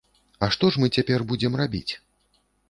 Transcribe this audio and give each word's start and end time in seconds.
А 0.45 0.47
што 0.55 0.69
ж 0.75 0.81
мы 0.83 0.89
цяпер 0.95 1.27
будзем 1.33 1.59
рабіць? 1.63 1.93